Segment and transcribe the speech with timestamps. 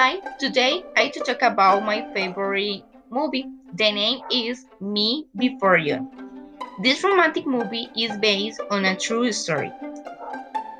[0.00, 3.44] Hi, today I to talk about my favorite movie.
[3.74, 6.08] The name is Me Before You.
[6.82, 9.70] This romantic movie is based on a true story.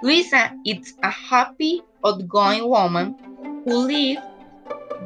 [0.03, 3.15] Louisa is a happy, outgoing woman
[3.67, 4.23] who lives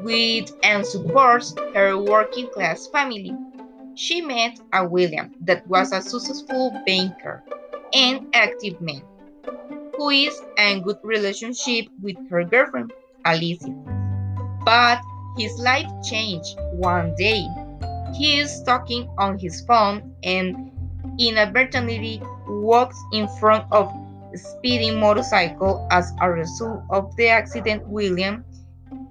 [0.05, 3.35] with and supports her working class family.
[3.96, 7.43] She met a William that was a successful banker
[7.93, 9.03] and active man
[9.96, 12.92] who is in good relationship with her girlfriend,
[13.24, 14.04] Alicia.
[14.64, 15.00] But
[15.36, 17.46] his life changed one day.
[18.14, 20.70] He is talking on his phone and
[21.18, 23.92] inadvertently walks in front of
[24.32, 28.45] a speeding motorcycle as a result of the accident William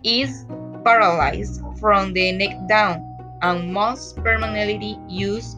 [0.03, 0.45] is
[0.83, 3.01] paralyzed from the neck down
[3.41, 5.57] and must permanently use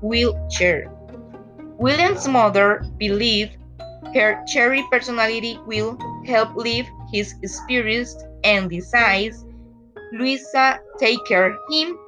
[0.00, 0.90] wheelchair.
[1.78, 3.56] William's mother believed
[4.14, 9.44] her cherry personality will help lift his spirits and decides
[10.12, 11.98] Louisa take care of him.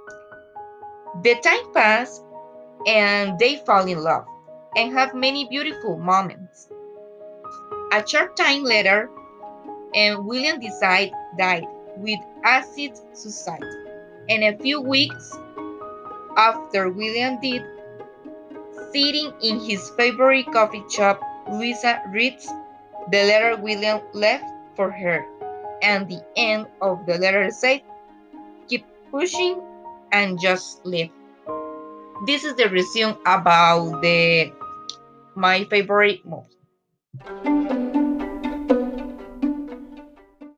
[1.23, 2.23] The time passes
[2.87, 4.27] and they fall in love
[4.77, 6.69] and have many beautiful moments.
[7.93, 9.09] A short time later,
[9.95, 13.65] and William decide died with acid suicide.
[14.29, 15.33] And a few weeks
[16.37, 17.63] after William did,
[18.93, 21.21] sitting in his favorite coffee shop,
[21.51, 22.47] Louisa reads
[23.11, 25.25] the letter William left for her.
[25.83, 27.83] And the end of the letter said,
[28.69, 29.61] keep pushing
[30.13, 31.11] and just live.
[32.27, 34.53] This is the resume about the
[35.35, 37.66] my favorite movie.